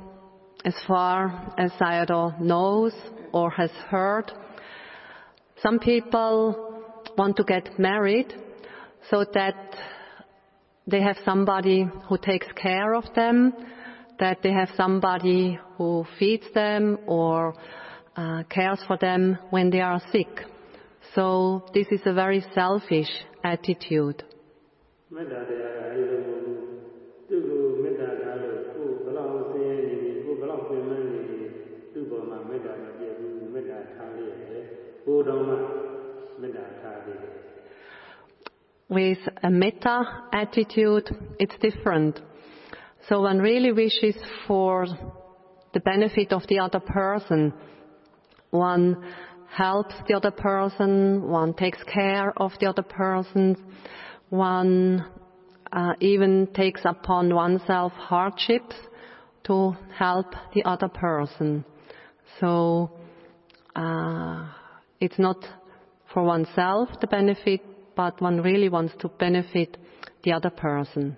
[0.64, 2.92] as far as Sayadaw knows
[3.32, 4.30] or has heard,
[5.60, 6.84] some people
[7.18, 8.32] want to get married
[9.10, 9.56] so that
[10.86, 13.52] they have somebody who takes care of them,
[14.20, 17.56] that they have somebody who feeds them or
[18.14, 20.28] uh, cares for them when they are sick.
[21.16, 23.10] So this is a very selfish
[23.42, 24.22] attitude.
[38.88, 40.02] With a metta
[40.32, 41.08] attitude,
[41.38, 42.20] it's different.
[43.08, 44.16] So one really wishes
[44.46, 44.86] for
[45.72, 47.52] the benefit of the other person.
[48.50, 49.02] One
[49.48, 53.56] helps the other person, one takes care of the other person,
[54.30, 55.04] one
[55.72, 58.76] uh, even takes upon oneself hardships
[59.44, 61.64] to help the other person.
[62.40, 62.92] So
[63.74, 64.48] uh,
[65.02, 65.44] it's not
[66.14, 67.60] for oneself the benefit,
[67.96, 69.76] but one really wants to benefit
[70.22, 71.16] the other person.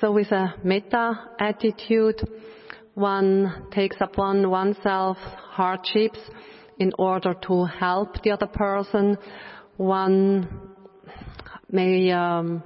[0.00, 2.28] So with a metta attitude,
[2.94, 6.18] one takes upon oneself hardships
[6.78, 9.16] in order to help the other person.
[9.76, 10.48] One
[11.70, 12.62] may um,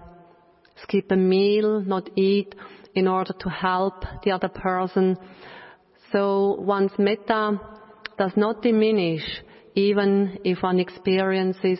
[0.83, 2.55] skip a meal, not eat,
[2.95, 5.17] in order to help the other person.
[6.13, 7.61] So one's metta
[8.19, 9.23] does not diminish
[9.75, 11.79] even if one experiences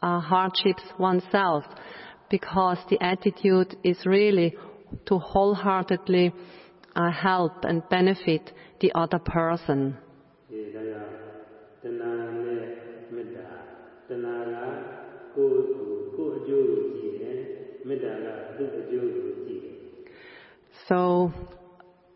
[0.00, 1.64] uh, hardships oneself
[2.30, 4.56] because the attitude is really
[5.06, 6.32] to wholeheartedly
[6.96, 9.96] uh, help and benefit the other person.
[11.81, 12.63] ဒီဒါကြောင့်တဏှာနဲ့
[13.13, 13.47] မေတ္တာ
[14.07, 17.39] တဏှာကကိုယ်ကိုကိုယ်အကျိုးကိုကြည့်တယ်
[17.87, 18.27] မေတ္တာက
[18.57, 19.75] သူ့အကျိုးကိုကြည့်တယ်
[20.87, 20.99] So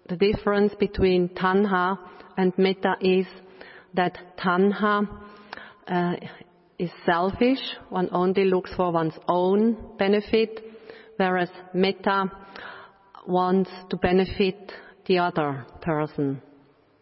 [0.09, 1.85] the difference between tanha
[2.39, 3.27] and metta is
[3.99, 4.13] that
[4.43, 4.95] tanha
[5.87, 6.15] uh,
[6.77, 7.59] is selfish,
[7.89, 10.51] one only looks for one's own benefit,
[11.17, 12.31] whereas metta
[13.27, 14.71] wants to benefit
[15.07, 16.27] the other person.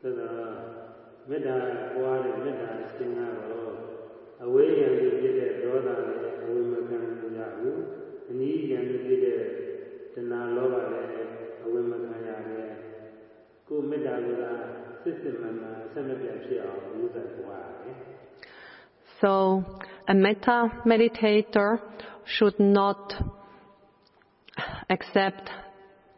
[0.02, 0.69] သို့တော့
[1.30, 1.56] မေတ္တာ
[1.96, 3.20] ပွားတဲ့မေတ္တာရှင်က
[3.52, 3.74] တော့
[4.44, 6.98] အဝေးရန်ဖြစ်တဲ့ဒေါသနဲ့အဝိမခံ
[7.38, 7.82] ရဘူး
[8.30, 9.42] အနည်းရန်ဖြစ်တဲ့
[10.14, 11.08] တဏှာလောဘနဲ့
[11.64, 12.70] အဝိမခံရတယ်
[13.68, 14.30] ကိုယ်မေတ္တာက
[15.02, 17.98] စစ်စစ်မှန်မှန်ဆက်မပြတ်ဖြစ်အောင်ဥစ္စာပွားရတယ်
[19.22, 19.34] So
[20.14, 20.58] a metta
[20.92, 21.80] meditator
[22.26, 23.14] should not
[24.90, 25.50] accept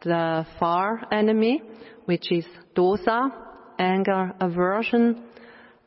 [0.02, 1.62] the far enemy,
[2.06, 3.18] which is dosa,
[3.79, 5.23] anger, aversion.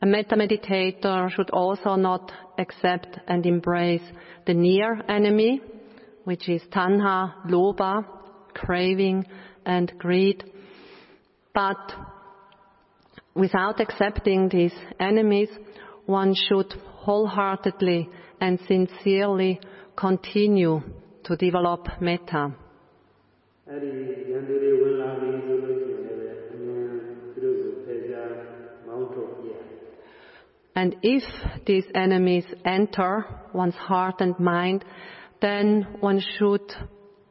[0.01, 4.03] A metta meditator should also not accept and embrace
[4.45, 5.61] the near enemy,
[6.23, 8.05] which is tanha, lobha,
[8.53, 9.25] craving,
[9.65, 10.43] and greed.
[11.53, 11.93] But
[13.33, 15.49] without accepting these enemies,
[16.05, 18.09] one should wholeheartedly
[18.39, 19.59] and sincerely
[19.95, 20.81] continue
[21.23, 22.53] to develop metta.
[30.75, 31.23] And if
[31.65, 34.85] these enemies enter one's heart and mind,
[35.41, 36.61] then one should,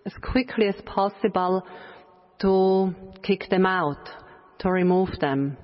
[0.04, 1.64] as quickly as possible,
[2.40, 4.08] to kick them out,
[4.58, 5.56] to remove them.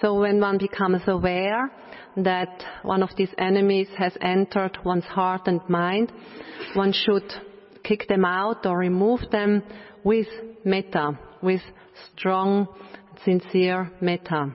[0.00, 1.70] So when one becomes aware
[2.16, 6.12] that one of these enemies has entered one's heart and mind,
[6.74, 7.24] one should
[7.82, 9.62] kick them out or remove them
[10.04, 10.26] with
[10.64, 11.62] metta, with
[12.14, 12.68] strong,
[13.24, 14.54] sincere metta.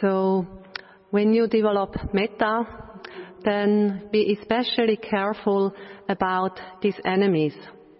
[0.00, 0.46] So,
[1.10, 2.87] when you develop metta,
[3.48, 5.74] then be especially careful
[6.08, 7.54] about these enemies,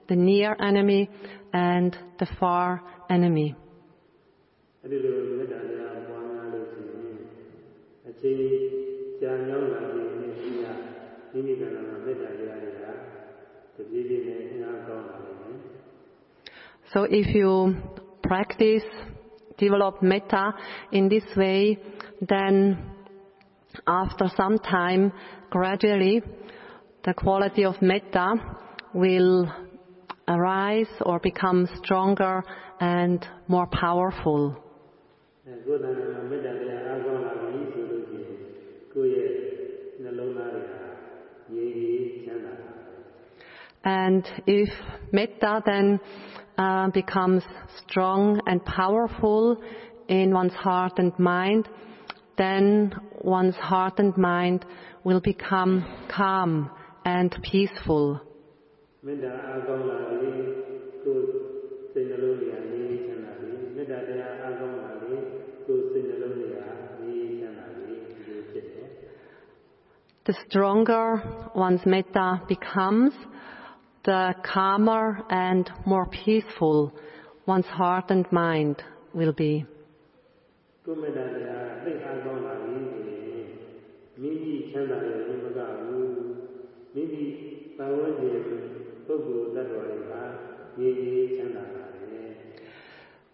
[0.09, 1.09] the near enemy
[1.55, 3.57] and the far enemy.
[16.93, 17.77] So if you
[18.23, 18.83] practice,
[19.57, 20.53] develop metta
[20.93, 21.79] in this way,
[22.21, 22.98] then
[23.87, 25.13] after some time,
[25.51, 26.23] gradually,
[27.05, 28.35] the quality of metta
[28.95, 29.53] will
[30.27, 32.43] arise or become stronger
[32.81, 34.57] and more powerful.
[43.85, 44.69] And if
[45.13, 46.01] metta then
[46.59, 47.43] uh, becomes
[47.87, 49.63] strong and powerful
[50.09, 51.69] in one's heart and mind,
[52.39, 54.65] then one's heart and mind
[55.05, 56.71] will become calm
[57.05, 58.21] and peaceful.
[70.25, 71.23] The stronger
[71.55, 73.15] one's metta becomes,
[74.05, 76.93] the calmer and more peaceful
[77.47, 78.83] one's heart and mind
[79.15, 79.65] will be.
[84.70, 86.12] ချမ်းသာတဲ့ဘုမကဘူး
[86.94, 87.24] မိမိ
[87.78, 88.42] ပတ်ဝန်းကျင်
[89.06, 90.14] ပုဂ္ဂိုလ်တ attva တွေက
[90.80, 92.32] ငြိမ်ရည်ချမ်းသာတာတယ်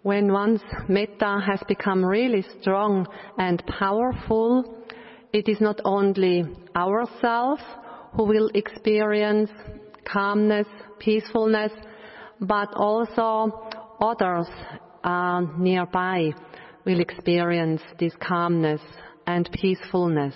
[0.10, 2.94] When one's metta has become really strong
[3.38, 4.50] and powerful,
[5.40, 6.36] it is not only
[6.86, 7.64] ourselves
[8.16, 9.52] who will experience
[10.06, 10.70] calmness,
[11.00, 11.74] peacefulness,
[12.54, 13.30] but also
[14.10, 14.48] others
[15.04, 16.32] uh, nearby
[16.86, 18.82] will experience this calmness
[19.28, 20.34] and peacefulness.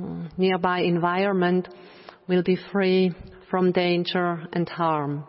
[0.00, 1.68] Mm, nearby environment
[2.26, 3.12] will be free
[3.50, 5.24] from danger and harm.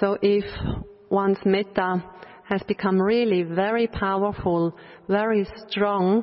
[0.00, 0.44] So if
[1.08, 2.04] one's metta
[2.44, 4.76] has become really very powerful,
[5.08, 6.22] very strong,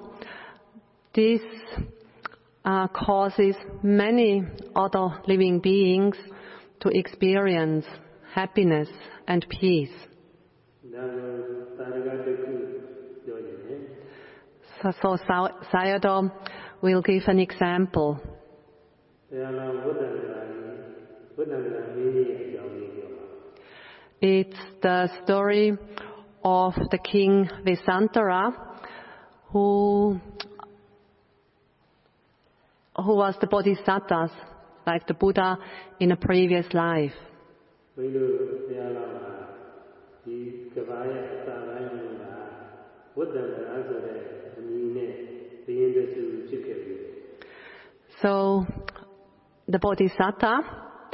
[1.15, 1.41] this
[2.65, 4.43] uh, causes many
[4.75, 6.15] other living beings
[6.79, 7.85] to experience
[8.33, 8.89] happiness
[9.27, 9.91] and peace.
[14.81, 15.17] So, so
[15.73, 16.31] Sayadaw
[16.81, 18.19] will give an example.
[24.21, 25.77] It's the story
[26.43, 28.53] of the king Visantara
[29.51, 30.19] who
[33.04, 34.30] who was the bodhisattvas,
[34.86, 35.58] like the Buddha
[36.00, 37.16] in a previous life.
[37.96, 38.30] ဘုန်းကြီးတို့
[38.68, 39.30] တရားလာမှာ
[40.24, 40.36] ဒီ
[40.74, 42.08] ကဘာရဲ့အစာပိုင်းက
[43.18, 44.18] ဝတ္တန္တရာဆိုတဲ့
[44.56, 45.12] အမည်နဲ့
[45.64, 46.94] ဘယင်းတဆူဖြစ်ခဲ့ပြီ
[48.20, 48.32] So
[49.72, 50.54] the bodhisattva,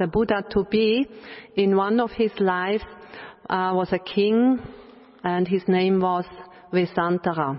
[0.00, 0.86] the Buddha to be,
[1.62, 2.86] in one of his lives
[3.56, 4.36] uh, was a king,
[5.32, 6.26] and his name was
[6.74, 7.50] Vesantara.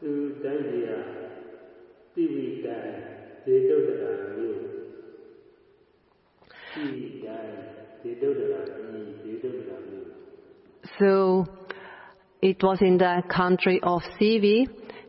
[0.00, 0.12] သူ
[0.44, 0.98] တိုင်းပြည်ဟာ
[2.14, 2.78] တိဝိတံ
[3.46, 4.56] ဒေတုတ္တရာမျိုး
[6.74, 7.36] တိဝိတံ
[8.02, 10.06] ဒေတုတ္တရာမျိုးဒေတုတ္တရာမျိုး
[10.98, 11.10] So
[12.50, 14.58] it was in the country of Sivi,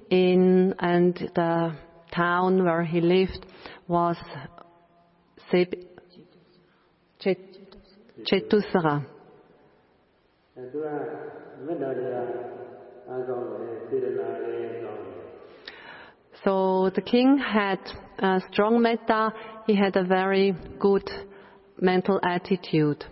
[0.09, 0.41] in
[0.80, 1.53] and the
[2.24, 3.43] town where he lived
[3.88, 4.17] was
[5.49, 5.82] Sib-
[7.21, 7.57] Chet-
[8.28, 8.95] Chetusara.
[10.57, 10.88] အဲသူက
[11.65, 12.28] မေတ္တာတရား
[13.09, 15.21] အားကောင်းတယ်စေတနာလည်းကောင်းတယ်
[16.43, 16.53] So
[16.97, 17.82] the king had
[18.18, 19.32] a strong metta,
[19.66, 21.08] he had a very good
[21.80, 23.04] mental attitude.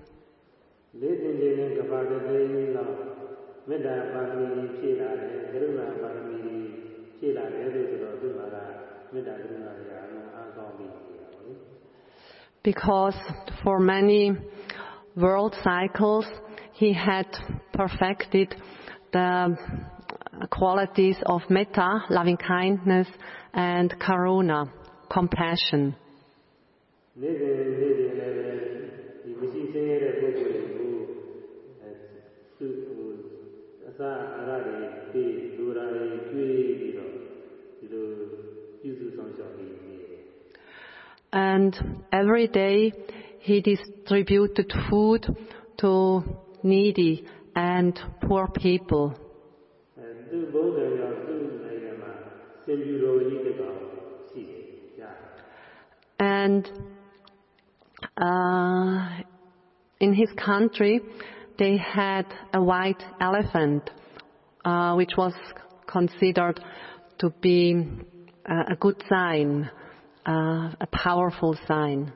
[12.62, 13.14] Because
[13.62, 14.32] for many
[15.16, 16.26] world cycles,
[16.72, 17.26] he had
[17.72, 18.54] perfected
[19.12, 19.56] the
[20.50, 23.06] qualities of metta, loving kindness,
[23.54, 24.70] and karuna
[25.10, 25.96] compassion.
[41.32, 42.92] And every day
[43.40, 45.26] he distributed food
[45.78, 46.22] to
[46.62, 49.14] needy and poor people.
[56.18, 56.70] And
[58.16, 59.22] uh,
[60.00, 61.00] in his country,
[61.58, 63.90] they had a white elephant,
[64.64, 65.34] uh, which was
[65.86, 66.60] considered
[67.18, 67.86] to be
[68.44, 69.70] a, a good sign,
[70.26, 72.12] uh, a powerful sign.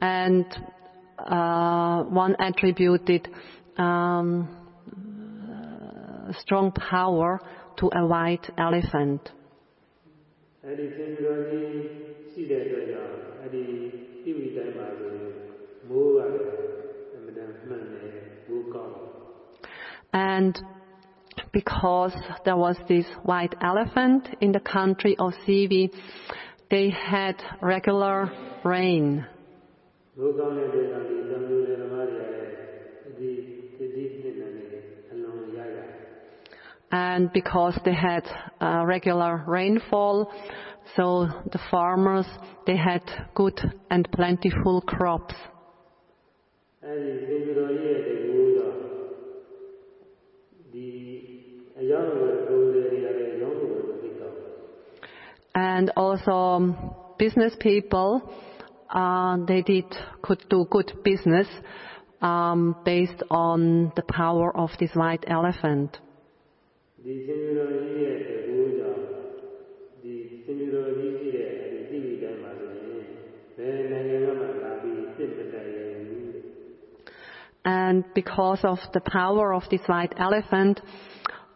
[0.00, 0.44] And
[1.18, 3.28] uh, one attributed
[3.78, 4.48] um,
[6.40, 7.40] strong power
[7.76, 9.30] to a white elephant.
[20.12, 20.62] And
[21.52, 22.14] because
[22.44, 25.90] there was this white elephant in the country of Sivi,
[26.70, 28.30] they had regular
[28.64, 29.26] rain.
[36.90, 38.24] and because they had
[38.60, 40.32] uh, regular rainfall,
[40.96, 42.26] so the farmers,
[42.66, 43.02] they had
[43.34, 43.60] good
[43.90, 45.34] and plentiful crops.
[55.56, 58.32] And also um, business people,
[58.90, 59.84] uh, they did,
[60.22, 61.46] could do good business
[62.20, 65.98] um, based on the power of this white elephant.
[67.03, 69.03] ဒီသင်္ကြန်တော်ကြီးရဲ့တကူကြောင့်
[70.01, 70.13] ဒီ
[70.45, 73.05] သင်္ကြန်တော်ကြီးရှိတဲ့အဲဒီတိဝိတိုင်းမှာဆိုရင်
[73.57, 75.77] ဘယ်နိုင်ငံကမှလာပြီးစစ်မတိုင်ရ
[76.07, 76.31] ဘူး
[77.81, 80.81] And because of the power of this white elephant,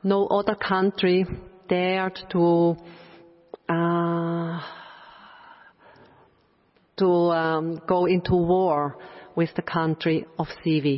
[0.03, 1.25] no other country
[1.69, 2.75] dared to
[3.69, 4.59] uh,
[6.97, 7.09] to
[7.41, 8.97] um, go into war
[9.35, 10.97] with the country of Sivi.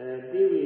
[0.00, 0.61] အဲ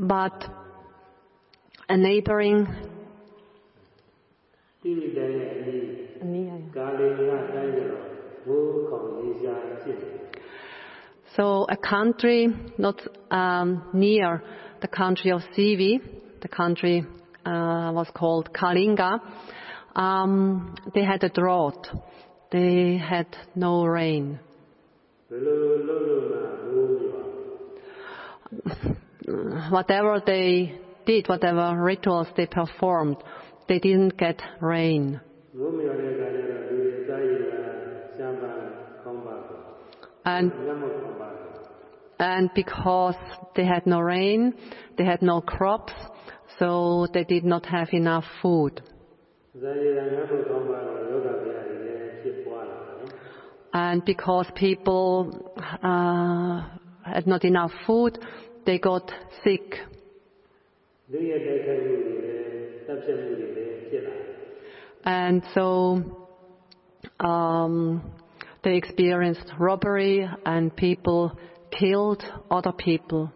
[0.00, 0.48] but
[1.90, 2.66] a neighboring
[11.36, 12.48] so a country
[12.78, 14.42] not um, near
[14.80, 16.00] the country of Sivi,
[16.40, 17.04] the country
[17.44, 19.20] uh, was called Kalinga.
[19.94, 21.88] Um, they had a drought.
[22.50, 24.40] They had no rain.
[29.30, 30.74] Mm, whatever they
[31.06, 33.16] did, whatever rituals they performed,
[33.68, 35.20] they didn't get rain.
[40.24, 40.52] And,
[42.18, 43.14] and because
[43.56, 44.54] they had no rain,
[44.98, 45.92] they had no crops,
[46.58, 48.82] so they did not have enough food.
[53.72, 55.52] And because people
[55.82, 56.62] uh,
[57.04, 58.18] had not enough food,
[58.70, 59.10] they got
[59.42, 59.74] sick.
[65.04, 66.28] And so
[67.18, 68.12] um,
[68.62, 71.36] they experienced robbery and people
[71.76, 73.32] killed other people.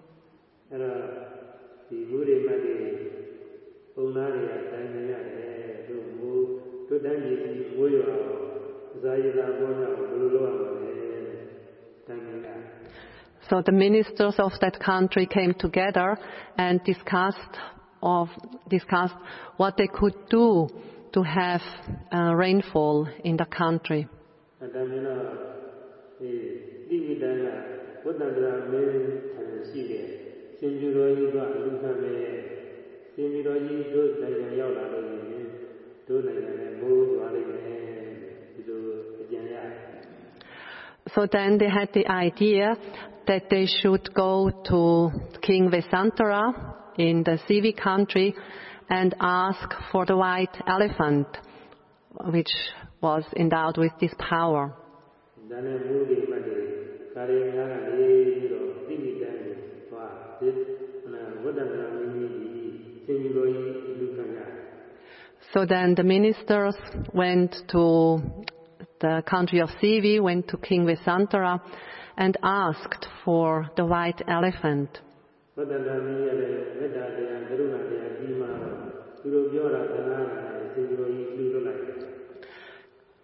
[13.54, 16.18] So the ministers of that country came together
[16.58, 17.54] and discussed
[18.02, 18.28] of
[18.68, 19.14] discussed
[19.58, 20.68] what they could do
[21.12, 21.62] to have
[22.12, 24.08] uh, rainfall in the country.
[41.14, 42.76] So then they had the idea
[43.26, 45.10] that they should go to
[45.40, 48.34] King Vesantara in the Sivi country
[48.88, 51.26] and ask for the white elephant,
[52.26, 52.50] which
[53.00, 54.74] was endowed with this power.
[65.52, 66.74] So then the ministers
[67.12, 68.20] went to
[69.00, 71.60] the country of Sivi, went to King Vesantara,
[72.16, 75.00] and asked for the white elephant.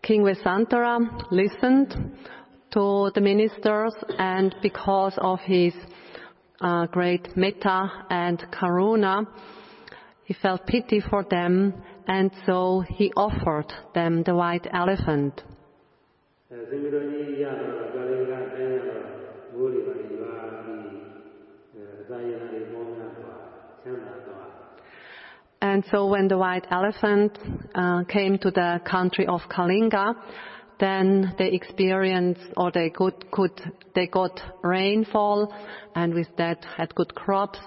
[0.03, 0.99] King Vesantara
[1.31, 2.17] listened
[2.73, 5.75] to the ministers and because of his
[6.61, 9.27] uh, great metta and karuna,
[10.25, 11.75] he felt pity for them
[12.07, 15.43] and so he offered them the white elephant.
[25.63, 27.39] And so when the white elephant
[27.75, 30.15] uh, came to the country of Kalinga,
[30.79, 33.61] then they experienced or they could, could,
[33.95, 35.55] they got rainfall
[35.95, 37.59] and with that had good crops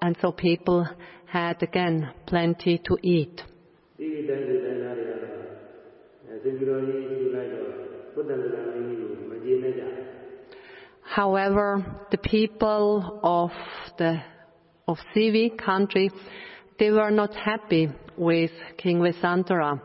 [0.00, 0.88] and so people
[1.26, 3.42] had again plenty to eat.
[11.02, 13.50] However, the people of
[13.98, 14.22] the
[14.88, 16.10] of Sivi country
[16.82, 19.80] they were not happy with King Visantara.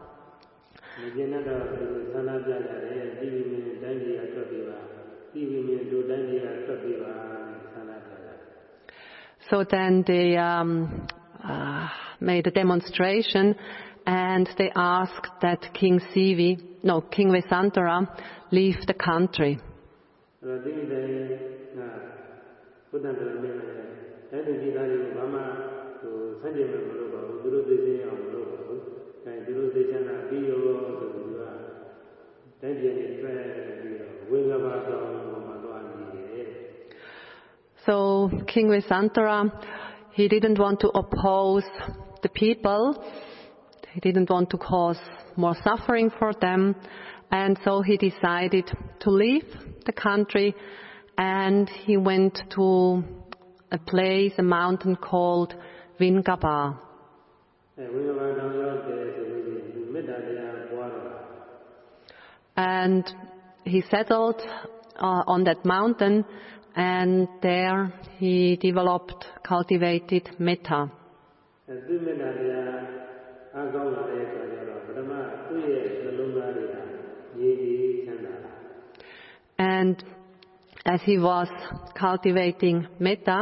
[9.47, 11.07] So then they um,
[11.43, 11.87] uh,
[12.19, 13.55] made a demonstration
[14.07, 18.07] and they asked that King Sivi, no, King Visantara,
[18.49, 19.59] leave the country.
[26.42, 28.80] အဲ့တော့ဒီတိုင်းကဘုဒ္ဓတော်မြင်တယ်တိုင်းပြည်သားတွေကိုဘာမှဟိုဆန့်ကျင်မလို့ပါဘူးသူတို့သိချင်းအောင်မလို့ပါဘူး
[29.24, 31.40] အဲသူတို့သိချမ်းသာပြီးရောဆိုသူက
[32.60, 33.36] တိုင်းပြည်နဲ့တွေ့
[33.80, 35.04] ပြီးတော့ဝိင္ကပါတော်
[35.46, 36.46] မှာတော့နေတယ်
[37.86, 37.96] So
[38.52, 39.38] King Vesantara,
[40.12, 41.68] he didn't want to oppose
[42.22, 42.82] the people.
[43.94, 45.00] He didn't want to cause
[45.36, 46.76] more suffering for them.
[47.32, 48.70] And so he decided
[49.00, 49.48] to leave
[49.84, 50.54] the country
[51.18, 53.02] and he went to
[53.72, 55.54] a place, a mountain called
[56.00, 56.58] Vingaba.
[57.78, 61.08] အဲဝိင္ကပါတော်ရောက်တယ်ဆိုလို့ရှိရင်သူမေတ္တာတရားပွားတော့
[62.78, 63.04] And
[63.72, 64.40] he settled
[65.06, 66.16] uh, on that mountain
[66.74, 67.80] and there
[68.18, 69.20] he developed,
[69.50, 70.80] cultivated metta.
[71.68, 72.70] အဲသူမေတ္တာတရား
[73.54, 75.12] အားကောင်းလာတဲ့အခါကျတော့ပထမ
[75.48, 76.74] သူ့ရဲ့နှလုံးသားတွေက
[77.40, 78.52] ရည်ရည်ချမ်းသာလာ
[79.76, 79.96] And
[80.94, 81.48] as he was
[82.04, 83.38] cultivating metta,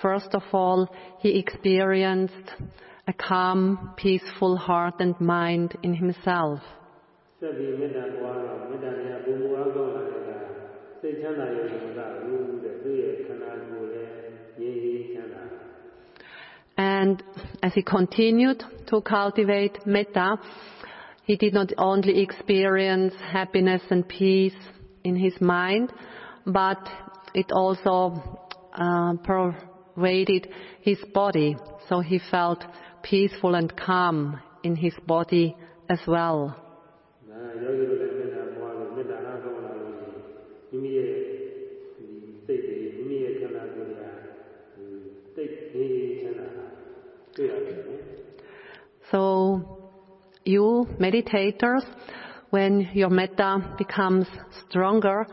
[0.00, 0.88] First of all,
[1.20, 2.34] he experienced
[3.06, 6.60] a calm, peaceful heart and mind in himself.
[16.76, 17.22] And
[17.62, 20.36] as he continued to cultivate metta,
[21.24, 24.54] he did not only experience happiness and peace
[25.04, 25.92] in his mind,
[26.46, 26.88] but
[27.34, 29.54] it also uh, pro-
[29.98, 30.48] raided
[30.80, 31.56] his body,
[31.88, 32.64] so he felt
[33.02, 35.56] peaceful and calm in his body
[35.88, 36.56] as well.
[49.10, 49.90] So,
[50.44, 51.84] you meditators,
[52.50, 54.26] when your metta becomes
[54.68, 55.26] stronger,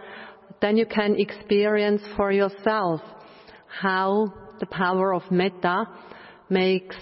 [0.61, 3.01] then you can experience for yourself
[3.67, 5.85] how the power of metta
[6.49, 6.95] makes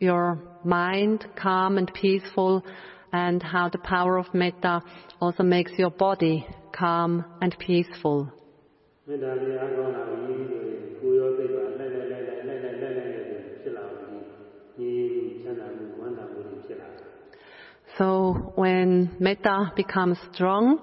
[0.00, 2.64] your mind calm and peaceful
[3.12, 4.82] and how the power of metta
[5.20, 8.32] also makes your body calm and peaceful.
[17.96, 20.78] So when metta becomes strong,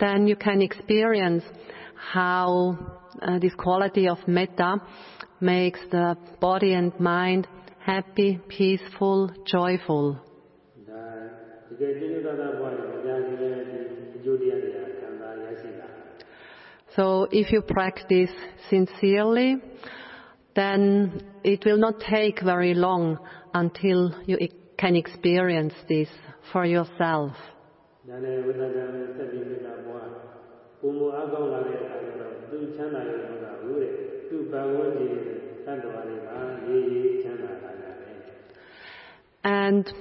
[0.00, 1.44] then you can experience
[1.94, 4.80] how uh, this quality of metta
[5.40, 7.46] makes the body and mind
[7.78, 10.18] happy, peaceful, joyful.
[16.96, 18.30] So if you practice
[18.68, 19.56] sincerely,
[20.54, 23.18] then it will not take very long
[23.54, 24.36] until you
[24.76, 26.08] can experience this
[26.52, 27.32] for yourself.
[39.44, 39.92] And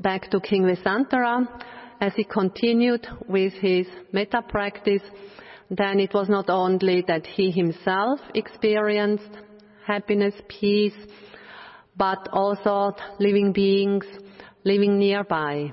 [0.00, 1.46] back to King Visantara
[2.00, 5.02] as he continued with his metta practice
[5.70, 9.30] then it was not only that he himself experienced
[9.86, 10.96] happiness peace
[11.96, 14.04] but also living beings
[14.64, 15.72] living nearby.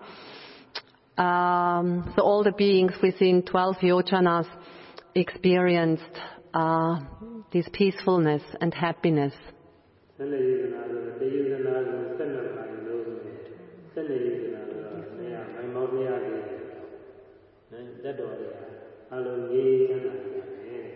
[1.17, 4.47] Um, so all the beings within 12 yojanas
[5.13, 6.03] experienced
[6.53, 6.99] uh,
[7.51, 9.33] this peacefulness and happiness.
[10.17, 10.25] So,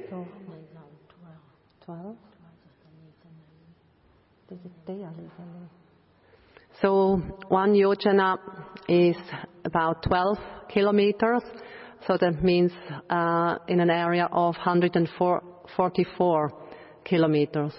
[0.08, 0.28] 12?
[1.86, 2.16] 12?
[5.38, 5.85] 12?
[6.82, 8.38] So one yojana
[8.90, 9.16] is
[9.64, 10.38] about 12
[10.70, 11.42] kilometers.
[12.06, 12.74] So that means
[13.10, 16.52] uh, in an area of 144
[17.06, 17.74] kilometers.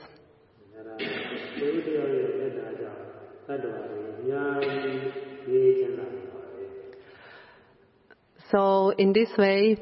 [8.50, 9.76] So in this way,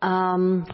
[0.00, 0.64] um,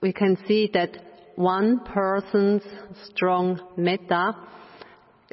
[0.00, 0.96] we can see that
[1.34, 2.62] one person's
[3.10, 4.36] strong metta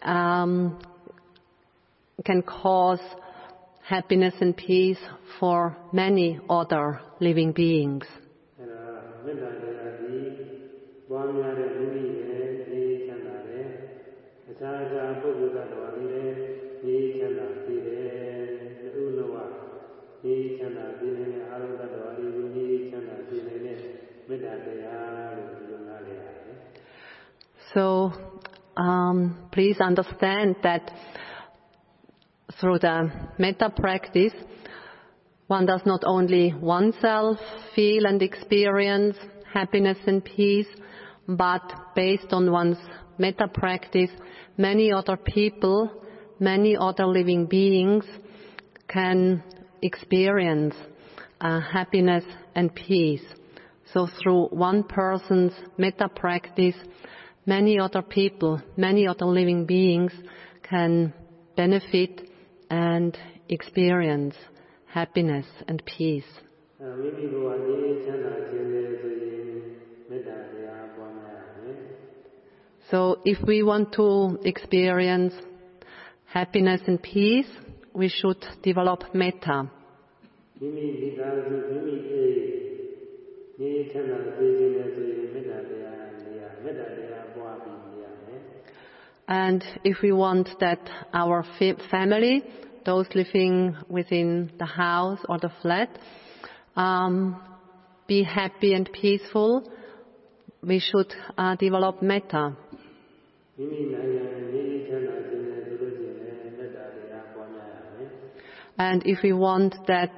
[0.04, 0.78] um,
[2.26, 3.00] can cause
[3.84, 5.00] happiness and peace
[5.40, 8.06] for many other living beings.
[27.74, 28.12] So
[28.82, 30.92] um, please understand that
[32.60, 34.34] through the metta practice,
[35.48, 37.38] one does not only oneself
[37.76, 39.16] feel and experience
[39.54, 40.68] happiness and peace,
[41.28, 41.62] but
[41.96, 42.78] based on one's
[43.20, 44.10] metta practice,
[44.58, 45.92] many other people,
[46.40, 48.06] many other living beings
[48.88, 49.44] can
[49.84, 50.74] experience
[51.40, 52.24] uh, happiness
[52.56, 53.24] and peace.
[53.94, 56.76] So through one person's metta practice,
[57.46, 60.12] many other people, many other living beings
[60.64, 61.14] can
[61.56, 62.30] benefit
[62.70, 63.18] and
[63.50, 64.36] experience
[64.86, 66.26] happiness and peace.
[72.90, 75.34] So if we want to experience
[76.26, 77.48] happiness and peace,
[77.94, 79.70] we should develop metta.
[89.32, 90.82] And if we want that
[91.14, 91.46] our
[91.90, 92.44] family,
[92.86, 95.88] those living within the house or the flat,
[96.76, 97.42] um,
[98.08, 99.72] be happy and peaceful,
[100.62, 102.58] we should uh, develop metta.
[108.78, 110.12] And if we want that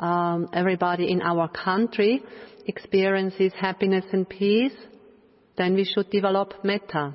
[0.00, 2.24] um, everybody in our country
[2.66, 4.74] experiences happiness and peace,
[5.56, 7.14] then we should develop metta.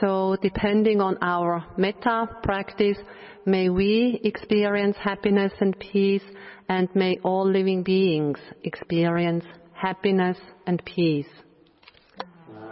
[0.00, 2.98] So depending on our metta practice,
[3.46, 6.22] may we experience happiness and peace
[6.68, 11.28] and may all living beings experience happiness and peace.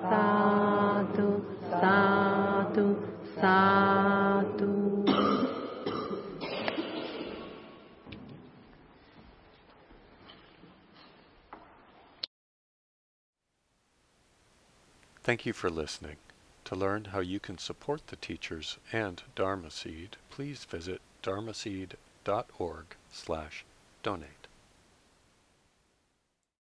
[0.00, 2.96] Sadhu, sadhu,
[3.40, 4.72] sadhu.
[15.22, 16.16] Thank you for listening.
[16.72, 22.96] To learn how you can support the teachers and Dharma Seed, please visit dharma dharmaseed.org
[23.12, 23.66] slash
[24.02, 24.41] donate.